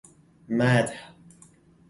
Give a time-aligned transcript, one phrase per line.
[0.49, 0.97] مدح